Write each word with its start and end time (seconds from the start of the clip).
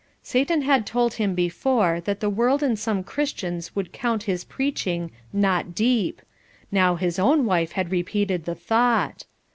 Satan 0.23 0.63
had 0.63 0.87
told 0.87 1.13
him 1.13 1.35
before 1.35 2.01
that 2.05 2.21
the 2.21 2.29
world 2.31 2.63
and 2.63 2.73
some 2.79 3.03
Christians 3.03 3.75
would 3.75 3.93
count 3.93 4.23
his 4.23 4.43
preaching 4.43 5.11
"not 5.31 5.75
deep;" 5.75 6.23
now 6.71 6.95
his 6.95 7.19
own 7.19 7.45
wife 7.45 7.73
had 7.73 7.91
repeated 7.91 8.45
the 8.45 8.55
thought. 8.55 9.25